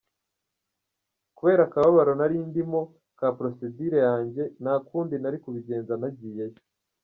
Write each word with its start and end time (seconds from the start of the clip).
Kubera 1.37 1.61
akababaro 1.67 2.11
nari 2.19 2.35
ndimo 2.49 2.81
ka 3.19 3.27
procédure 3.37 3.97
yanjye, 4.07 4.43
nta 4.61 4.73
kundi 4.87 5.15
nari 5.17 5.37
kubigenza 5.43 5.93
nagiyeyo. 6.01 6.59